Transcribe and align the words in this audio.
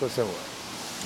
Cosa 0.00 0.22
vuoi? 0.22 0.34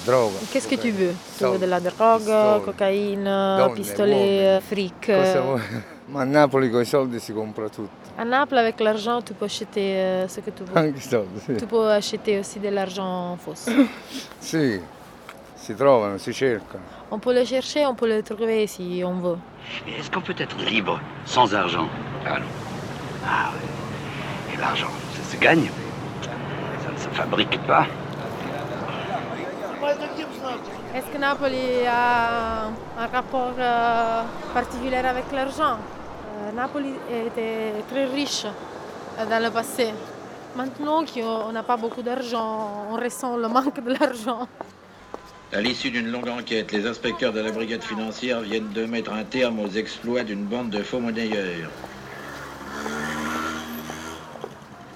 Droga. 0.06 0.38
Qu'est-ce 0.52 0.68
que 0.68 0.76
tu 0.76 0.92
veux? 0.92 1.14
Tu 1.36 1.44
veux 1.44 1.58
de 1.58 1.66
la 1.66 1.80
drogue, 1.80 2.20
pistole, 2.20 2.62
cocaïne, 2.64 3.24
donne, 3.24 3.74
pistolet, 3.74 4.44
uomini. 4.44 4.60
fric. 4.60 5.06
Cosa 5.06 5.40
vuoi? 5.40 5.60
Ma 6.12 6.20
a 6.20 6.24
Napoli 6.24 6.70
con 6.70 6.80
i 6.80 6.84
soldi 6.84 7.18
si 7.18 7.32
compra 7.32 7.68
tutto. 7.68 8.02
À 8.16 8.24
Naples, 8.24 8.58
avec 8.58 8.78
l'argent, 8.80 9.20
tu 9.22 9.32
peux 9.34 9.46
acheter 9.46 9.96
euh, 9.96 10.28
ce 10.28 10.40
que 10.40 10.50
tu 10.50 10.62
veux. 10.62 10.76
Anche 10.76 10.98
i 10.98 11.00
soldi, 11.00 11.40
sì. 11.40 11.56
Tu 11.56 11.66
peux 11.66 11.90
acheter 11.90 12.38
aussi 12.38 12.60
de 12.60 12.68
l'argent 12.68 13.36
faux. 13.44 13.68
Sì, 14.38 14.80
si 15.56 15.74
trovano, 15.74 16.18
si 16.18 16.32
cercano. 16.32 16.84
On 17.10 17.18
peut 17.18 17.32
le 17.34 17.44
chercher, 17.44 17.84
on 17.86 17.94
peut 17.94 18.06
le 18.06 18.22
trouver 18.22 18.66
si 18.68 19.02
on 19.04 19.14
veut. 19.14 19.38
Mais 19.86 19.94
est-ce 19.98 20.10
qu'on 20.10 20.20
peut 20.20 20.36
être 20.38 20.56
libre 20.58 21.00
sans 21.24 21.52
argent? 21.54 21.88
Ah 22.24 22.38
non. 22.38 22.46
Ah 23.26 23.50
oui. 23.54 24.54
Et 24.54 24.60
l'argent, 24.60 24.90
ça 25.16 25.32
se 25.32 25.36
gagne. 25.40 25.68
Ça 26.22 26.92
ne 26.92 26.98
se 26.98 27.08
fabrique 27.16 27.58
pas. 27.66 27.86
Est-ce 30.94 31.06
que 31.06 31.18
Napoli 31.18 31.86
a 31.88 32.66
un 32.98 33.06
rapport 33.06 33.54
euh, 33.58 34.22
particulier 34.52 34.96
avec 34.96 35.24
l'argent? 35.32 35.78
Euh, 35.78 36.52
Napoli 36.54 36.92
était 37.10 37.82
très 37.90 38.04
riche 38.04 38.44
euh, 38.44 39.26
dans 39.26 39.42
le 39.42 39.50
passé. 39.50 39.88
Maintenant 40.54 41.04
qu'on 41.04 41.50
n'a 41.50 41.62
pas 41.62 41.76
beaucoup 41.76 42.02
d'argent, 42.02 42.86
on 42.90 42.96
ressent 42.96 43.36
le 43.36 43.48
manque 43.48 43.82
de 43.82 43.92
l'argent. 43.92 44.46
À 45.52 45.60
l'issue 45.60 45.90
d'une 45.90 46.10
longue 46.10 46.28
enquête, 46.28 46.72
les 46.72 46.86
inspecteurs 46.86 47.32
de 47.32 47.40
la 47.40 47.50
brigade 47.50 47.82
financière 47.82 48.40
viennent 48.40 48.72
de 48.72 48.84
mettre 48.84 49.12
un 49.12 49.24
terme 49.24 49.60
aux 49.60 49.70
exploits 49.70 50.24
d'une 50.24 50.44
bande 50.44 50.70
de 50.70 50.82
faux 50.82 51.00
monnayeurs. 51.00 51.70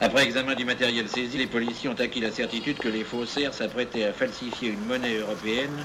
Après 0.01 0.25
examen 0.25 0.55
du 0.55 0.65
matériel 0.65 1.09
saisi, 1.09 1.39
les 1.39 1.47
policiers 1.49 1.91
ont 1.91 2.01
acquis 2.01 2.21
la 2.21 2.31
certitude 2.31 2.79
que 2.79 2.89
les 2.89 3.03
faussaires 3.03 3.53
s'apprêtaient 3.53 4.05
à 4.05 4.13
falsifier 4.13 4.71
une 4.71 4.85
monnaie 4.87 5.17
européenne 5.19 5.77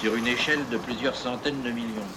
sur 0.00 0.14
une 0.14 0.26
échelle 0.26 0.60
de 0.70 0.76
plusieurs 0.76 1.14
centaines 1.16 1.62
de 1.62 1.70
millions. 1.70 2.10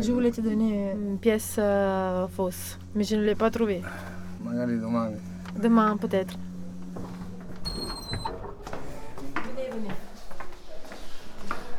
Je 0.00 0.12
voulais 0.12 0.30
te 0.30 0.40
donner 0.40 0.92
une 0.92 1.18
pièce 1.18 1.56
euh, 1.58 2.26
fausse, 2.28 2.78
mais 2.94 3.04
je 3.04 3.16
ne 3.16 3.22
l'ai 3.22 3.34
pas 3.34 3.50
trouvée. 3.50 3.82
Magari 4.44 4.78
domani. 4.78 5.16
Demain 5.60 5.96
peut-être. 5.96 6.34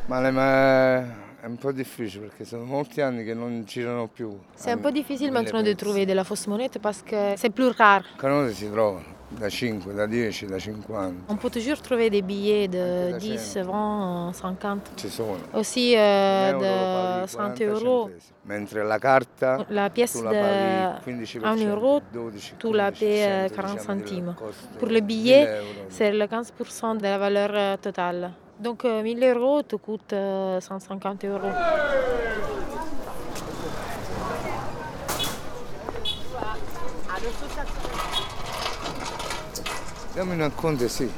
Le- 0.08 0.32
ma 0.32 1.02
è 1.42 1.46
un 1.46 1.56
po' 1.56 1.72
difficile 1.72 2.26
perché 2.26 2.44
sono 2.44 2.64
molti 2.64 3.00
anni 3.00 3.24
che 3.24 3.34
non 3.34 3.64
girano 3.64 4.08
più. 4.08 4.38
C'est 4.54 4.72
un 4.72 4.80
peu 4.80 4.92
difficile 4.92 5.30
maintenant 5.30 5.62
de 5.62 5.74
trouver 5.74 6.04
de 6.04 6.12
la 6.12 6.24
fausse 6.24 6.46
monnaie 6.48 6.68
parce 6.80 7.02
que 7.02 7.34
c'est 7.36 7.50
plus 7.50 7.74
rare. 7.76 8.04
Canone 8.18 8.52
si 8.52 8.70
trovano 8.70 9.18
da 9.30 9.48
5, 9.48 9.94
da 9.94 10.06
10, 10.06 10.46
da 10.46 10.58
50. 10.58 11.32
On 11.32 11.36
peut 11.36 11.50
toujours 11.50 11.80
trouver 11.80 12.10
des 12.10 12.22
billets 12.22 12.68
de 12.68 13.12
da 13.12 13.18
10, 13.18 13.38
100. 13.38 13.62
20, 13.64 14.32
50. 14.34 14.90
Ci 14.96 15.08
sono. 15.08 15.38
Aussi 15.52 15.94
euh, 15.96 16.52
de 16.52 16.58
paghi 16.58 17.28
100 17.28 17.36
40 17.36 17.64
euros. 17.64 18.10
Mentre 18.42 18.82
la 18.82 18.98
carta 18.98 19.64
La 19.68 19.88
pièce 19.90 20.20
de 20.20 20.98
paghi 21.04 21.38
15%, 21.38 21.44
1 21.44 21.56
euro, 21.68 22.02
12, 22.12 22.54
tu 22.58 22.72
la 22.72 22.90
15%, 22.90 22.98
payes 22.98 23.22
euh, 23.22 23.48
diciamo, 23.48 23.54
40 23.54 23.74
del 23.74 23.84
centimes. 23.84 24.34
Pour 24.78 24.88
le 24.88 25.00
1000 25.00 25.04
billet, 25.04 25.62
c'est 25.88 26.10
le 26.12 26.24
15% 26.26 26.96
de 26.96 27.02
la 27.02 27.18
valeur 27.18 27.50
euh, 27.54 27.76
totale. 27.76 28.32
Donc 28.60 28.84
euh, 28.84 29.02
1000 29.02 29.24
euros 29.24 29.62
te 29.62 29.76
coûte 29.76 30.12
euh, 30.12 30.60
150 30.60 31.24
euros. 31.24 31.48
Dammi 40.14 40.42
un 40.42 40.50
conto, 40.50 40.88
sì. 40.88 41.10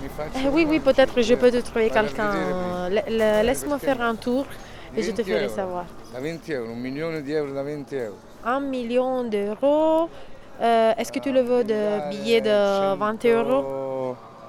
Mi 0.00 0.08
faccio 0.08 0.40
Eh 0.40 0.48
oui, 0.48 0.64
oui, 0.68 0.80
peut-être 0.80 1.20
je 1.20 1.34
peux 1.34 1.50
te 1.50 1.58
trouver 1.60 1.90
quelqu'un. 1.90 2.30
Euh, 2.34 3.42
Laisse-moi 3.42 3.78
faire 3.78 4.00
un 4.00 4.14
tour 4.14 4.46
et 4.96 5.02
je 5.02 5.10
te 5.10 5.22
20 5.22 5.24
ferai 5.24 5.48
savoir. 5.48 5.84
Da 6.14 6.20
20 6.20 6.48
euro, 6.50 6.72
un 6.72 7.20
da 7.52 7.62
20 7.62 7.92
euro. 7.92 8.14
Un 8.44 8.60
million 8.60 9.24
d'euros. 9.24 10.08
Euh, 10.60 10.92
Est-ce 10.96 11.12
que 11.12 11.18
tu 11.18 11.32
le 11.32 11.40
veux 11.42 11.64
de 11.64 12.10
billets 12.10 12.40
de 12.40 12.94
20 12.96 13.24
euros? 13.26 13.87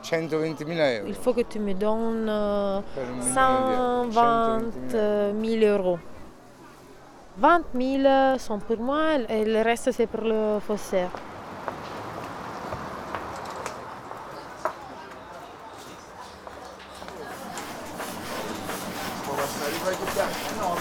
120.000 0.02 0.80
euro. 0.80 1.08
Il 1.08 1.16
faut 1.16 1.34
que 1.34 1.44
tu 1.44 1.60
me 1.60 1.74
donnes 1.74 2.28
euh, 2.30 2.82
Per 2.94 3.04
un 3.04 3.16
milione 3.16 4.10
di 4.10 4.16
euro. 4.16 4.50
120 4.92 5.34
000 5.44 5.78
euros. 5.78 6.00
20 7.38 7.64
000 7.74 8.38
sont 8.38 8.60
pour 8.60 8.80
moi 8.80 9.16
et 9.30 9.46
le 9.46 9.62
reste 9.62 9.92
c'est 9.92 10.08
pour 10.08 10.22
le 10.24 10.60
faussaire. 10.60 11.10
No, 20.60 20.76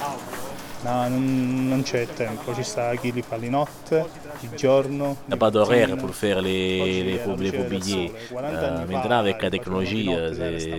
non, 0.00 0.37
non 0.82 1.82
c'è 1.84 2.06
tempo, 2.06 2.54
ci 2.54 2.62
sta 2.62 2.94
chi 2.94 3.12
li 3.12 3.22
fa 3.22 3.36
di 3.36 3.50
notte, 3.50 4.06
di 4.40 4.48
giorno. 4.54 5.16
Il 5.24 5.28
n'y 5.28 5.34
a 5.34 5.36
pas 5.36 5.50
d'horaire 5.50 5.96
pour 5.96 6.14
faire 6.14 6.40
les, 6.40 7.02
les, 7.02 7.02
les. 7.02 7.18
Euh, 7.18 8.86
maintenant, 8.86 9.18
avec 9.18 9.42
la 9.42 9.50
technologie, 9.50 10.08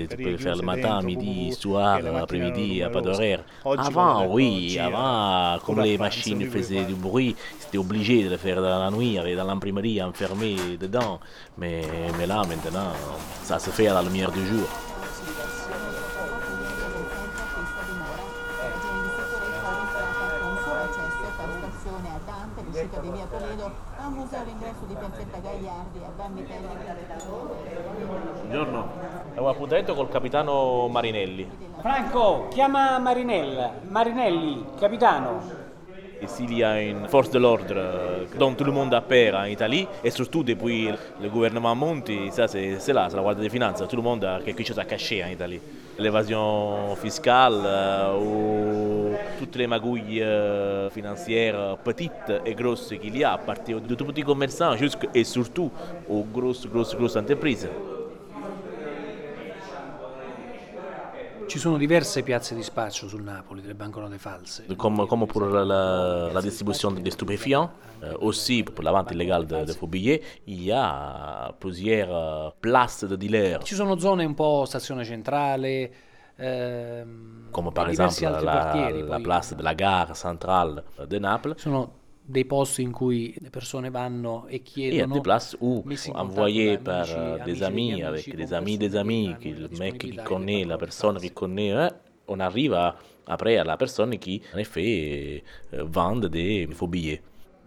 tu 0.09 0.17
peux 0.17 0.31
le 0.31 0.37
faire 0.37 0.55
le 0.55 0.61
matin, 0.61 1.01
midi, 1.01 1.51
soir, 1.51 1.99
après-midi, 2.21 2.61
il 2.61 2.73
n'y 2.75 2.83
a 2.83 2.89
pas 2.89 3.01
d'horaire. 3.01 3.43
Avant, 3.65 4.25
oui, 4.27 4.79
avant, 4.79 5.59
comme 5.65 5.81
les 5.81 5.97
machines 5.97 6.49
faisaient 6.49 6.85
du 6.85 6.95
bruit, 6.95 7.35
c'était 7.59 7.77
obligé 7.77 8.23
de 8.23 8.29
le 8.29 8.37
faire 8.37 8.61
dans 8.61 8.79
la 8.79 8.91
nuit, 8.91 9.19
dans 9.35 9.45
l'imprimerie, 9.45 10.01
enfermé 10.01 10.55
dedans. 10.79 11.19
Mais, 11.57 11.81
mais 12.17 12.25
là, 12.25 12.43
maintenant, 12.47 12.91
ça 13.43 13.59
se 13.59 13.69
fait 13.69 13.87
à 13.87 13.93
la 13.93 14.01
lumière 14.01 14.31
du 14.31 14.45
jour. 14.45 14.67
A 22.79 22.85
Dante, 22.85 22.99
l'uscita 22.99 22.99
di 22.99 23.09
via 23.09 23.25
Toledo, 23.25 23.71
a 23.97 24.07
un 24.07 24.13
museo 24.13 24.39
all'ingresso 24.39 24.85
di 24.87 24.95
Piazzetta 24.95 25.39
Gagliardi, 25.39 25.99
a 25.99 26.11
Vanvitelli. 26.15 26.67
Buongiorno. 28.41 28.89
È 29.33 29.39
un 29.39 29.47
appuntamento 29.47 29.93
col 29.95 30.09
capitano 30.09 30.87
Marinelli. 30.87 31.49
Franco, 31.79 32.47
chiama 32.49 32.97
Marinella. 32.99 33.73
Marinelli, 33.87 34.65
capitano. 34.79 35.67
Ici, 36.21 36.43
il 36.43 36.53
y 36.57 36.63
a 36.63 36.81
une 36.81 37.07
force 37.07 37.31
de 37.31 37.39
l'ordre 37.39 38.27
dont 38.37 38.53
tout 38.53 38.65
le 38.65 38.73
monde 38.73 38.93
a 38.93 38.99
peur 38.99 39.35
en 39.35 39.45
Italie 39.45 39.87
et 40.03 40.09
surtout 40.09 40.43
depuis 40.43 40.93
le 41.21 41.29
gouvernement 41.29 41.73
Monti, 41.75 42.29
ça 42.29 42.45
c'est 42.45 42.77
c'est 42.79 42.91
là, 42.91 43.07
c'est 43.09 43.15
la 43.15 43.21
Guardia 43.21 43.43
des 43.43 43.49
Finances, 43.49 43.81
tout 43.87 43.95
le 43.95 44.01
monde 44.01 44.25
a 44.25 44.41
quelque 44.41 44.65
chose 44.65 44.77
à 44.77 44.83
cacher 44.83 45.23
en 45.23 45.29
Italie. 45.29 45.61
L'évasion 45.97 46.93
fiscale 46.97 47.61
euh, 47.63 48.17
ou 48.17 49.15
toutes 49.39 49.55
les 49.55 49.67
magouilles 49.67 50.21
euh, 50.21 50.89
financières 50.89 51.77
petites 51.81 52.29
et 52.45 52.53
grosses 52.53 52.93
qu'il 53.01 53.17
y 53.17 53.23
a, 53.23 53.31
à 53.33 53.37
partir 53.37 53.79
de 53.79 53.95
tout 53.95 54.05
petits 54.05 54.23
commerçants 54.23 54.75
jusqu'à 54.75 55.07
et 55.13 55.23
surtout 55.23 55.71
aux 56.09 56.23
grosses, 56.23 56.67
grosses, 56.67 56.95
grosses 56.95 57.15
entreprises. 57.15 57.69
Ci 61.47 61.57
sono 61.57 61.77
diverse 61.77 62.21
piazze 62.21 62.53
di 62.53 62.61
spaccio 62.61 63.07
sul 63.07 63.23
Napoli 63.23 63.61
delle 63.61 63.73
banconote 63.73 64.19
false. 64.19 64.63
Comme, 64.75 65.07
comme 65.07 65.25
pour 65.25 65.45
la, 65.45 66.29
la 66.31 66.41
distribution 66.41 66.91
des 66.91 67.09
stupéfiants, 67.09 67.71
euh, 68.03 68.13
aussi 68.19 68.61
pour 68.61 68.83
la 68.83 68.91
vente 68.91 69.09
illégale 69.13 69.47
de, 69.47 69.65
de 69.65 69.73
faux 69.73 69.87
billets, 69.87 70.21
il 70.45 70.61
y 70.63 70.71
a 70.71 71.51
plusieurs 71.57 72.09
euh, 72.11 72.49
places 72.59 73.05
de 73.05 73.15
dealers. 73.15 73.63
Ci 73.63 73.73
sono 73.73 73.97
zone 73.97 74.23
un 74.25 74.35
po' 74.35 74.65
stazione 74.65 75.03
centrale, 75.03 75.89
ehm, 76.39 77.47
Comme 77.51 77.71
par 77.71 77.87
e 77.87 77.89
diversi 77.91 78.23
exemple 78.25 78.45
altri 78.45 78.45
la, 78.45 78.71
quartieri. 78.71 78.99
la 78.99 79.05
poi 79.15 79.21
place 79.21 79.55
de 79.55 79.63
la 79.63 79.73
gare 79.73 80.13
centrale 80.13 80.83
de 81.07 81.19
Naples. 81.19 81.57
Sono 81.57 81.97
dei 82.21 82.45
posti 82.45 82.83
in 82.83 82.91
cui 82.91 83.33
le 83.39 83.49
persone 83.49 83.89
vanno 83.89 84.45
e 84.47 84.55
Et 84.55 84.61
il 84.75 84.93
y 84.93 85.01
a 85.01 85.05
chiedono 85.05 85.13
des 85.15 85.21
places 85.21 85.57
où, 85.59 85.81
messi 85.85 86.09
in 86.09 86.15
envoyés 86.15 86.77
contatto 86.77 86.83
par 86.83 87.07
da 87.07 87.13
euh, 87.15 87.39
amici- 87.39 87.43
des 87.43 87.61
amici 87.63 87.63
amis, 87.63 87.89
degli 87.91 88.01
avec 88.03 88.27
amici 88.27 88.35
des 88.35 88.45
con 88.49 88.53
amis 88.57 88.77
des 88.77 88.89
persone 88.89 88.99
amis, 89.01 89.27
che 89.27 89.37
que 89.39 89.49
hanno 89.49 89.59
le 89.59 89.61
mec 89.61 89.69
qui 89.69 89.77
disponibilità 90.11 90.23
connaît, 90.23 90.61
e 90.61 90.65
la 90.65 90.73
le 90.73 90.79
personne 90.79 91.15
qui 91.15 91.21
false. 91.27 91.33
connaît, 91.33 91.71
hein, 91.71 91.89
on 92.27 92.39
arrive 92.39 92.73
à- 92.73 92.95
après 93.25 93.57
à 93.57 93.63
la 93.63 93.77
personne 93.77 94.17
qui, 94.19 94.41
en 94.53 94.57
effet, 94.59 95.43
euh, 95.73 95.83
vend 95.85 96.17
des 96.29 96.67
faux 96.71 96.87
billets. 96.87 97.21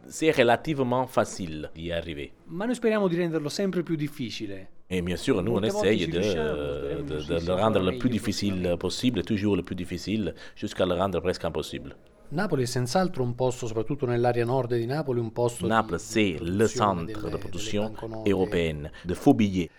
C'est 0.08 0.30
relativement 0.32 1.06
facile 1.08 1.70
d'y 1.74 1.90
arriver. 1.92 2.32
Ma 2.46 2.64
noi 2.64 2.74
speriamo 2.74 3.08
di 3.08 3.16
renderlo 3.16 3.48
sempre 3.48 3.82
più 3.82 3.96
difficile. 3.96 4.68
Et 4.94 5.00
bien 5.02 5.16
sûr, 5.16 5.42
nous, 5.42 5.54
on 5.54 5.62
essaye 5.62 6.00
ci 6.00 6.06
de, 6.08 6.20
de- 6.20 7.40
de 7.40 7.46
le 7.46 7.52
rendre 7.54 7.78
le 7.78 7.84
meglio 7.86 7.98
plus 7.98 8.10
difficile 8.10 8.76
possible, 8.78 9.22
toujours 9.24 9.56
le 9.56 9.62
plus 9.62 9.74
difficile, 9.74 10.34
jusqu'à 10.54 10.84
le 10.84 10.94
rendre 10.94 11.18
presque 11.20 11.44
impossible. 11.44 11.96
Napoli 12.32 12.62
è 12.62 12.66
senz'altro 12.66 13.22
un 13.24 13.34
posto, 13.34 13.66
soprattutto 13.66 14.06
nell'area 14.06 14.44
nord 14.44 14.74
di 14.74 14.86
Napoli, 14.86 15.20
un 15.20 15.32
posto 15.32 15.66
Naples, 15.66 15.98
c'est 16.00 16.34
di 16.38 16.44
le 16.44 16.66
produzione 16.66 16.68
centre 16.68 17.30
de 17.30 17.36
production 17.38 17.92
européenne 18.26 18.90
de 19.04 19.14
faux 19.14 19.34
billets. 19.34 19.70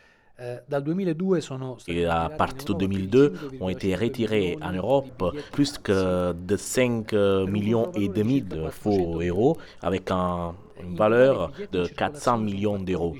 Dal 0.67 0.81
2002 0.83 1.39
sono 1.41 1.77
stati 1.77 1.99
Et 1.99 2.05
à 2.05 2.27
partir 2.35 2.73
de 2.75 2.79
2002, 2.85 3.33
ont 3.61 3.69
été 3.69 3.95
retirés 3.95 4.57
en 4.61 4.71
Europe 4.73 5.23
plus 5.51 5.77
que 5.77 6.33
de 6.33 6.57
5 6.57 7.13
millions 7.47 7.91
et 7.93 8.09
demi 8.09 8.41
de 8.41 8.67
faux 8.69 9.21
euros 9.21 9.57
avec 9.81 10.09
un- 10.11 10.53
une 10.81 10.95
valeur 10.95 11.51
de 11.71 11.85
400 11.85 12.37
millions 12.37 12.79
d'euros. 12.79 13.15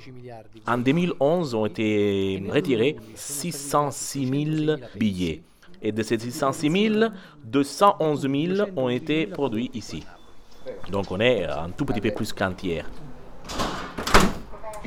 En 0.66 0.78
2011, 0.78 1.54
ont 1.54 1.66
été 1.66 2.42
retirés 2.48 2.96
606 3.14 4.66
000 4.66 4.78
billets. 4.96 5.42
Et 5.82 5.92
de 5.92 6.02
ces 6.02 6.18
606 6.18 6.70
000, 6.98 7.10
211 7.44 8.22
000 8.56 8.68
ont 8.76 8.88
été 8.88 9.26
produits 9.26 9.70
ici. 9.74 10.02
Donc 10.90 11.10
on 11.10 11.20
est 11.20 11.44
un 11.44 11.70
tout 11.70 11.84
petit 11.84 12.00
peu 12.00 12.10
plus 12.10 12.32
qu'un 12.32 12.52
tiers. 12.52 12.86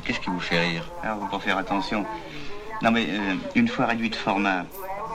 Qu'est-ce 0.04 0.20
qui 0.20 0.30
vous 0.30 0.40
fait 0.40 0.60
rire? 0.60 0.84
Alors, 1.02 1.28
faut 1.30 1.38
faire 1.38 1.58
attention. 1.58 2.04
Non, 2.82 2.90
mais 2.90 3.06
euh, 3.10 3.34
une 3.54 3.68
fois 3.68 3.86
réduit 3.86 4.08
de 4.08 4.16
format, 4.16 4.64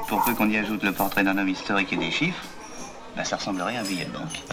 pour 0.07 0.23
peu 0.23 0.33
qu'on 0.35 0.49
y 0.49 0.57
ajoute 0.57 0.83
le 0.83 0.91
portrait 0.91 1.23
d'un 1.23 1.37
homme 1.37 1.49
historique 1.49 1.91
et 1.93 1.97
des 1.97 2.11
chiffres, 2.11 2.43
bah, 3.15 3.23
ça 3.23 3.37
ressemblerait 3.37 3.77
à 3.77 3.79
un 3.79 3.83
billet 3.83 4.05
de 4.05 4.11
banque. 4.11 4.43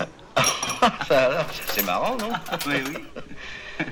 C'est 1.66 1.84
marrant, 1.84 2.16
non? 2.16 2.30
Oui, 2.66 2.74
oui. 2.86 3.84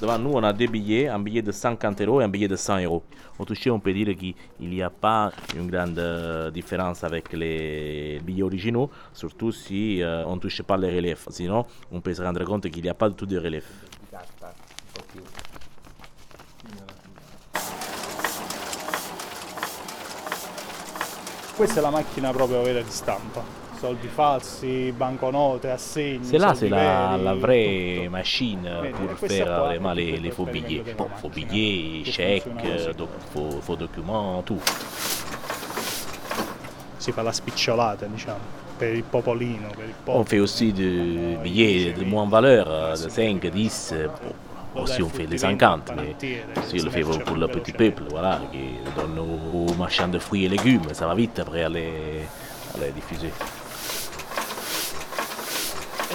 Devant 0.00 0.18
nous, 0.18 0.32
on 0.32 0.42
a 0.42 0.52
deux 0.52 0.66
billets, 0.66 1.08
un 1.08 1.18
billet 1.18 1.40
de 1.40 1.52
50 1.52 2.02
euros 2.02 2.20
et 2.20 2.24
un 2.24 2.28
billet 2.28 2.48
de 2.48 2.56
100 2.56 2.80
euros. 2.84 3.02
Au 3.38 3.44
toucher, 3.44 3.70
on 3.70 3.80
peut 3.80 3.94
dire 3.94 4.14
qu'il 4.16 4.34
n'y 4.60 4.82
a 4.82 4.90
pas 4.90 5.32
une 5.56 5.70
grande 5.70 5.98
euh, 5.98 6.50
différence 6.50 7.02
avec 7.02 7.32
les 7.32 8.20
billets 8.22 8.42
originaux, 8.42 8.90
surtout 9.14 9.52
si 9.52 10.02
euh, 10.02 10.24
on 10.26 10.36
ne 10.36 10.40
touche 10.40 10.62
pas 10.62 10.76
les 10.76 10.94
reliefs. 10.94 11.26
Sinon, 11.30 11.64
on 11.90 12.00
peut 12.00 12.12
se 12.12 12.22
rendre 12.22 12.44
compte 12.44 12.68
qu'il 12.70 12.82
n'y 12.82 12.90
a 12.90 12.94
pas 12.94 13.08
du 13.08 13.14
tout 13.14 13.26
de 13.26 13.38
relief. 13.38 13.64
Questa 21.56 21.80
è 21.80 21.82
la 21.82 21.88
macchina 21.88 22.32
proprio 22.32 22.60
vera 22.60 22.82
di 22.82 22.90
stampa. 22.90 23.65
Soldi 23.78 24.08
falsi, 24.08 24.90
banconote, 24.96 25.66
assegni. 25.66 26.24
C'est 26.24 26.38
là, 26.38 26.54
c'est 26.54 26.70
la, 26.70 27.16
tutto. 27.18 27.38
vraie 27.40 28.08
machine 28.10 28.66
pour 28.92 29.18
faire 29.28 29.94
les, 29.94 30.30
faux 30.30 30.46
billets. 30.46 30.82
Bon, 30.96 31.08
faux 31.20 31.28
billets, 31.28 32.02
chèques, 32.10 32.46
doc- 32.96 33.10
faux, 33.32 33.60
faux 33.60 33.76
documents, 33.76 34.42
tout. 34.42 34.60
Si 36.96 37.12
fa 37.12 37.20
la 37.22 37.32
spicciolata, 37.32 38.06
diciamo, 38.06 38.38
per 38.78 38.94
il 38.94 39.04
popolino, 39.04 39.68
per 39.76 39.84
il 39.84 39.90
On 39.90 39.94
popolo. 40.04 40.24
fait 40.24 40.40
aussi 40.40 40.72
des 40.72 41.36
billets 41.42 41.92
de 41.92 42.04
moins 42.04 42.26
valeur, 42.28 42.96
de 42.98 43.08
5, 43.08 43.46
10, 43.46 43.90
euh, 43.92 44.08
aussi 44.74 45.02
on 45.02 45.08
fait 45.10 45.26
les 45.26 45.38
50, 45.38 45.92
mais 45.96 46.16
si 46.66 46.80
on 46.80 46.84
le 46.84 46.90
fait 46.90 47.02
pour, 47.02 47.36
le 47.36 47.46
petit 47.46 47.72
peuple, 47.72 48.04
voilà, 48.08 48.40
qui 48.50 48.70
donne 48.96 49.18
aux, 49.18 49.72
marchands 49.74 50.08
de 50.08 50.18
fruits 50.18 50.46
et 50.46 50.48
légumes, 50.48 50.82
ça 50.92 51.06
va 51.06 51.14
vite 51.14 51.38
après 51.38 51.62
à 51.64 51.68
les 51.68 52.22
diffuser. 52.94 53.28
E 53.28 53.32
si 53.36 53.36
usa 53.36 53.36
quasi 53.36 53.36
la 53.36 53.36
stessa 53.36 53.56
carta 53.56 54.00
per 55.60 55.74
l'andare 55.74 56.14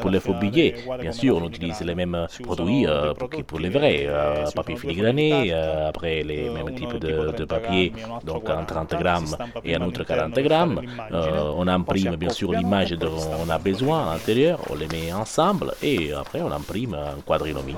Pour 0.00 0.10
les 0.10 0.20
faux 0.20 0.34
billets, 0.34 0.74
bien 1.00 1.12
sûr, 1.12 1.36
on 1.36 1.46
utilise 1.48 1.80
les 1.80 1.94
mêmes 1.94 2.26
produits 2.42 2.64
dei 2.64 2.86
euh, 2.86 3.12
pour, 3.46 3.58
les 3.58 3.68
vrais, 3.68 4.06
euh, 4.08 4.50
papier 4.54 4.76
filigrané, 4.76 5.52
euh, 5.52 5.88
après 5.88 6.22
les 6.22 6.48
euh, 6.48 6.54
mêmes 6.54 6.74
types 6.74 6.96
de, 6.96 7.32
de 7.32 7.44
30 7.44 7.44
papier, 7.44 7.92
un 8.04 8.24
donc 8.24 8.44
40, 8.44 8.62
en 8.62 8.86
30 8.86 8.94
si 8.94 8.96
grammes 9.02 9.36
et 9.64 9.74
un 9.74 9.82
autre 9.82 10.04
all'interno 10.04 10.04
40 10.04 10.34
per 10.34 10.42
fare 10.42 10.42
grammes. 10.42 10.80
on 11.10 11.68
imprime 11.68 12.16
bien 12.16 12.30
sûr 12.30 12.52
l'image 12.52 12.92
dont 12.92 13.18
on 13.44 13.48
a 13.50 13.58
besoin 13.58 14.08
à 14.08 14.12
l'intérieur, 14.14 14.60
on 14.70 14.74
les 14.74 14.88
met 14.88 15.12
ensemble 15.12 15.74
et 15.82 16.12
après 16.12 16.40
on 16.40 16.50
imprime 16.50 16.94
un 16.94 17.20
quadrinomie. 17.26 17.74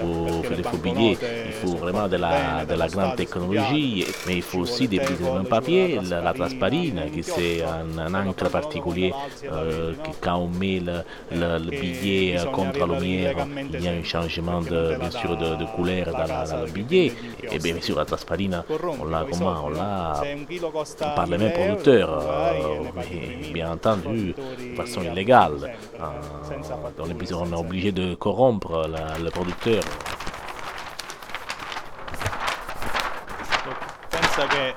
Pour 0.00 0.44
faire 0.46 0.56
des 0.56 0.62
faux 0.62 0.76
billets, 0.78 1.16
il 1.46 1.52
faut 1.52 1.76
vraiment 1.76 2.08
de 2.08 2.16
la, 2.16 2.64
de 2.64 2.74
grande 2.88 3.16
technologie, 3.16 4.06
mais 4.26 4.36
il 4.36 4.42
faut 4.42 4.60
aussi 4.60 4.88
des 4.88 4.98
même 4.98 5.44
ci 5.44 5.44
papier, 5.44 6.00
la, 6.08 6.20
la 6.20 6.32
qui 7.12 7.22
c'est 7.22 7.62
un, 7.62 7.98
un 7.98 8.14
encre 8.28 8.48
particulier 8.50 9.12
euh, 9.50 9.92
quand 10.20 10.36
on 10.38 10.48
met 10.48 10.80
le, 10.80 10.98
le- 11.32 11.58
le 11.64 11.70
billet 11.70 12.38
euh, 12.38 12.44
contre 12.46 12.86
la 12.86 12.98
lumière, 12.98 13.46
il 13.74 13.82
y 13.84 13.88
a 13.88 13.92
un 13.92 14.02
changement 14.02 14.60
de, 14.60 14.96
bien 14.98 15.10
sûr 15.10 15.36
de, 15.36 15.64
couleur 15.76 16.06
dans, 16.12 16.18
la- 16.26 16.64
le 16.66 16.70
billet. 16.72 17.12
Et 17.52 17.58
bien 17.58 17.80
sûr 17.80 17.96
la 17.96 18.04
trasparine, 18.04 18.62
on 19.00 19.04
l'a 19.06 19.24
comment 19.30 19.64
On 19.66 19.70
l'a 19.70 20.20
par 21.14 21.26
les 21.26 21.38
1000 21.38 21.38
mêmes 21.38 21.52
producteurs, 21.52 22.10
euh, 22.10 22.84
ne 22.84 22.90
paghi 22.90 23.20
mais 23.20 23.26
3000, 23.34 23.52
bien 23.52 23.72
entendu, 23.72 24.34
de 24.34 24.74
façon 24.76 25.02
illégale. 25.02 25.52
Euh, 26.00 26.04
on 26.98 27.08
est 27.10 27.54
obligé 27.54 27.92
de 27.92 28.14
corrompre 28.14 28.88
le 29.22 29.30
producteur. 29.30 29.82
Pensa 34.40 34.46
che 34.46 34.74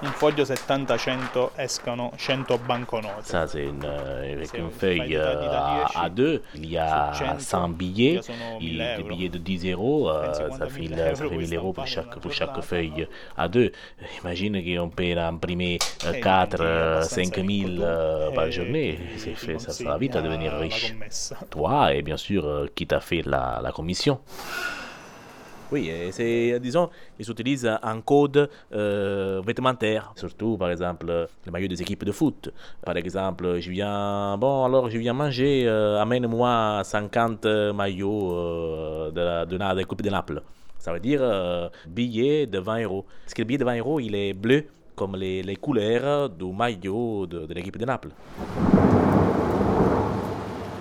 un 0.06 0.12
foglio 0.12 0.44
70-100 0.44 1.50
escano 1.56 2.12
100 2.16 2.58
banconote. 2.64 3.22
Ça, 3.24 3.46
c'est 3.46 3.64
une, 3.64 3.84
euh, 3.84 4.32
avec 4.32 4.46
C'est 4.46 4.58
une 4.58 4.64
une 4.66 4.70
feuille 4.70 5.16
euh, 5.16 5.34
da 5.34 5.84
10, 5.88 5.96
à 5.96 6.08
deux. 6.08 6.42
Il 6.54 6.70
y 6.70 6.78
a 6.78 7.12
su 7.12 7.24
100, 7.24 7.38
100 7.40 7.68
billets. 7.76 8.12
il 8.12 8.14
y 8.14 8.18
a 8.18 8.22
sono 8.22 8.56
Il- 8.60 8.76
1000 8.78 8.96
des 8.96 9.02
billets 9.02 9.28
de 9.28 9.38
10 9.38 9.70
euros, 9.72 10.08
euh, 10.10 10.32
ça 10.32 10.66
fait, 10.68 10.80
1000 10.80 10.90
ça 10.96 11.08
euro 11.08 11.16
fait 11.16 11.26
puoi 11.28 11.36
1000 11.38 11.54
euros 11.56 11.72
pour 11.74 11.86
chaque, 11.86 12.18
pour 12.18 12.32
chaque 12.32 12.60
feuille 12.62 13.06
à 13.36 13.48
deux. 13.48 13.72
Imagine 14.22 14.62
qu'on 14.62 14.88
peut 14.88 15.16
imprimer 15.18 15.78
Eh, 16.10 16.20
4, 16.20 16.56
diventi 16.56 16.62
abbastanza 16.62 17.02
5000 17.02 17.64
ricco 17.66 17.76
tu, 17.76 17.82
euh, 17.82 18.30
par 18.30 18.46
e 18.46 18.50
journée. 18.50 18.98
C'est 19.18 19.34
fait, 19.34 19.58
ça, 19.58 19.84
va 19.84 19.98
vite 19.98 20.16
à 20.16 20.22
devenir 20.22 20.52
riche. 20.54 20.94
Toi 21.50 21.92
et 21.94 22.02
bien 22.02 22.16
sûr 22.16 22.68
qui 22.74 22.86
t'a 22.86 23.00
fait 23.00 23.22
la, 23.26 23.60
la 23.62 23.72
commission. 23.72 24.20
Oui, 25.72 25.88
et 25.88 26.12
c'est, 26.12 26.60
disons, 26.60 26.88
ils 27.18 27.28
utilisent 27.28 27.68
un 27.82 28.00
code 28.00 28.48
euh, 28.72 29.42
vestimentaire, 29.44 30.12
surtout 30.14 30.56
par 30.56 30.70
exemple 30.70 31.28
les 31.44 31.50
maillots 31.50 31.66
des 31.66 31.82
équipes 31.82 32.04
de 32.04 32.12
foot. 32.12 32.50
Par 32.84 32.96
exemple, 32.96 33.58
je 33.58 33.70
viens, 33.70 34.36
bon, 34.38 34.64
alors 34.64 34.88
je 34.88 34.98
viens 34.98 35.12
manger, 35.12 35.64
euh, 35.66 36.00
amène-moi 36.00 36.82
50 36.84 37.46
maillots 37.74 38.32
euh, 38.32 39.10
de, 39.10 39.20
la, 39.20 39.46
de, 39.46 39.56
la, 39.56 39.74
de 39.74 39.80
la 39.80 39.84
Coupe 39.84 40.02
de 40.02 40.10
Naples. 40.10 40.40
Ça 40.78 40.92
veut 40.92 41.00
dire 41.00 41.18
euh, 41.20 41.68
billet 41.88 42.46
de 42.46 42.60
20 42.60 42.82
euros. 42.84 43.04
Parce 43.24 43.34
que 43.34 43.42
le 43.42 43.46
billet 43.46 43.58
de 43.58 43.64
20 43.64 43.78
euros, 43.78 43.98
il 43.98 44.14
est 44.14 44.34
bleu 44.34 44.66
comme 44.94 45.16
les, 45.16 45.42
les 45.42 45.56
couleurs 45.56 46.30
du 46.30 46.44
maillot 46.52 47.26
de, 47.26 47.44
de 47.44 47.54
l'équipe 47.54 47.76
de 47.76 47.84
Naples. 47.84 48.10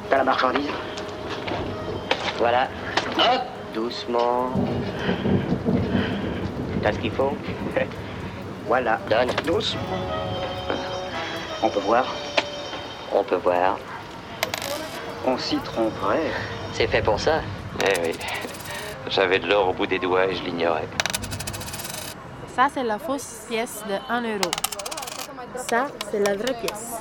T'as 0.09 0.17
la 0.17 0.23
marchandise? 0.23 0.69
Voilà. 2.37 2.67
Hop 3.17 3.54
Doucement. 3.75 4.51
T'as 6.81 6.93
ce 6.93 6.99
qu'il 6.99 7.11
faut 7.11 7.33
Voilà. 8.67 9.01
Donne. 9.09 9.27
Doucement. 9.45 9.81
On 11.61 11.69
peut 11.69 11.81
voir 11.81 12.05
On 13.13 13.21
peut 13.21 13.35
voir. 13.35 13.77
On 15.27 15.37
s'y 15.37 15.57
tromperait. 15.57 16.31
C'est 16.71 16.87
fait 16.87 17.01
pour 17.01 17.19
ça 17.19 17.41
Eh 17.81 17.99
oui. 17.99 18.15
J'avais 19.09 19.39
de 19.39 19.47
l'or 19.49 19.67
au 19.69 19.73
bout 19.73 19.87
des 19.87 19.99
doigts 19.99 20.25
et 20.27 20.35
je 20.35 20.43
l'ignorais. 20.43 20.87
Ça, 22.55 22.67
c'est 22.73 22.83
la 22.83 22.97
fausse 22.97 23.45
pièce 23.49 23.83
de 23.89 23.95
1 24.09 24.21
euro. 24.21 24.51
Ça, 25.57 25.87
c'est 26.09 26.19
la 26.19 26.33
vraie 26.35 26.55
pièce. 26.61 26.93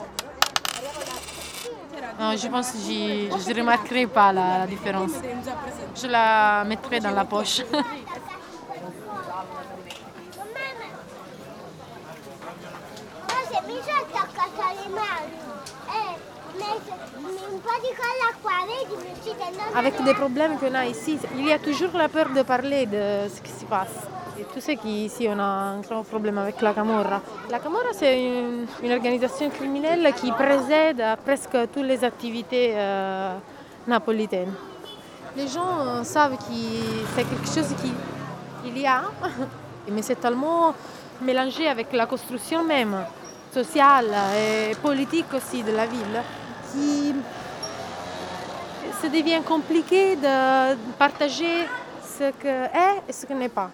Non, 2.18 2.36
je 2.36 2.48
pense 2.48 2.70
que 2.70 2.78
je 2.78 3.50
ne 3.52 3.58
remarquerai 3.60 4.06
pas 4.06 4.32
la, 4.32 4.58
la 4.58 4.66
différence. 4.66 5.12
Je 5.96 6.06
la 6.06 6.64
mettrai 6.64 7.00
dans 7.00 7.10
la 7.10 7.24
poche. 7.24 7.60
Avec 19.74 20.02
des 20.04 20.14
problèmes 20.14 20.56
qu'on 20.58 20.74
a 20.74 20.86
ici, 20.86 21.18
il 21.36 21.46
y 21.46 21.52
a 21.52 21.58
toujours 21.58 21.92
la 21.94 22.08
peur 22.08 22.28
de 22.30 22.42
parler 22.42 22.86
de 22.86 23.28
ce 23.28 23.40
qui 23.40 23.50
se 23.50 23.64
passe. 23.64 24.06
Et 24.38 24.44
tu 24.52 24.60
sais 24.60 24.76
qu'ici 24.76 25.28
on 25.28 25.38
a 25.38 25.44
un 25.44 25.80
grand 25.80 26.02
problème 26.02 26.38
avec 26.38 26.60
la 26.60 26.72
Camorra. 26.72 27.20
La 27.50 27.60
Camorra, 27.60 27.92
c'est 27.92 28.20
une, 28.20 28.92
organisation 28.92 29.48
criminelle 29.50 30.12
qui 30.14 30.30
précède 30.32 31.00
à 31.00 31.16
presque 31.16 31.56
toutes 31.72 31.84
les 31.84 32.02
activités 32.02 32.72
euh, 32.74 33.36
napolitaines. 33.86 34.52
Les 35.36 35.46
gens 35.46 35.80
euh, 35.80 36.02
savent 36.02 36.36
que 36.36 36.52
c'est 37.14 37.24
quelque 37.24 37.46
chose 37.46 37.74
qui 37.80 37.92
il 38.66 38.78
y 38.78 38.86
a, 38.86 39.02
mais 39.90 40.02
c'est 40.02 40.16
tellement 40.16 40.74
mélangé 41.20 41.68
avec 41.68 41.92
la 41.92 42.06
construction 42.06 42.64
même, 42.64 42.96
sociale 43.52 44.06
et 44.36 44.74
politique 44.76 45.32
aussi 45.34 45.62
de 45.62 45.70
la 45.70 45.86
ville, 45.86 46.22
qui 46.72 47.14
ça 49.00 49.08
devient 49.08 49.42
compliqué 49.46 50.16
de 50.16 50.74
partager 50.98 51.66
ce 52.02 52.30
que 52.32 52.48
est 52.48 53.02
et 53.08 53.12
ce 53.12 53.26
que 53.26 53.32
n'est 53.34 53.48
pas. 53.48 53.70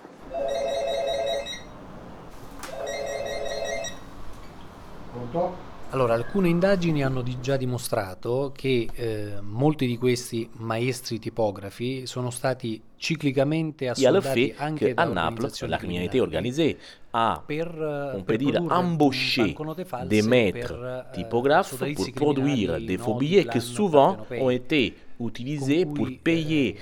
Pronto? 5.12 5.68
Allora, 5.92 6.14
alcune 6.14 6.48
indagini 6.48 7.02
hanno 7.02 7.20
di- 7.20 7.40
già 7.40 7.56
dimostrato 7.56 8.52
che 8.54 8.88
eh, 8.94 9.40
molti 9.40 9.86
di 9.86 9.98
questi 9.98 10.48
maestri 10.58 11.18
tipografi 11.18 12.06
sono 12.06 12.30
stati 12.30 12.80
ciclicamente 12.96 13.88
assoldati 13.88 14.54
anche 14.56 14.94
da 14.94 15.08
organizzazioni 15.08 15.72
la 15.72 15.78
criminalité 15.78 16.18
criminali 16.18 16.36
organisée 16.36 16.78
a, 17.10 17.42
per, 17.44 17.74
on 18.14 18.22
per 18.22 18.36
peut 18.36 18.38
dire, 18.38 19.84
false 19.84 20.06
des 20.06 20.22
maîtres 20.22 21.06
typographes 21.12 21.76
pour 21.94 22.10
produire 22.12 22.80
des 22.80 22.96
faux 22.96 23.16
billets 23.16 23.46
qui 23.46 23.60
souvent 23.60 24.16
ont 24.38 24.50
été 24.50 24.94
utilisés 25.28 25.86
pour 25.86 26.06
cui, 26.06 26.16
payer 26.18 26.76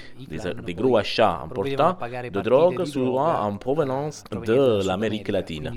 des, 0.64 0.74
gros 0.74 0.96
achats 0.96 1.40
importants 1.44 1.96
de 2.32 2.40
drogue, 2.40 2.84
souvent 2.84 3.40
en 3.40 3.56
provenance 3.56 4.24
de 4.30 4.86
l'Amérique 4.86 5.28
latine. 5.28 5.72